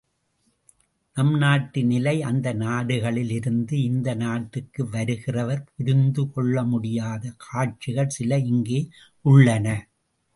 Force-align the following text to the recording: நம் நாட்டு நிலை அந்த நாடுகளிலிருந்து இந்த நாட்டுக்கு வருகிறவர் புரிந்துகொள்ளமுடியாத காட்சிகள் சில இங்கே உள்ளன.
நம் 1.15 1.33
நாட்டு 1.37 1.83
நிலை 1.83 2.13
அந்த 2.21 2.53
நாடுகளிலிருந்து 2.53 3.75
இந்த 3.81 4.15
நாட்டுக்கு 4.15 4.83
வருகிறவர் 4.85 5.61
புரிந்துகொள்ளமுடியாத 5.73 7.33
காட்சிகள் 7.37 8.09
சில 8.09 8.39
இங்கே 8.51 8.79
உள்ளன. 9.25 9.67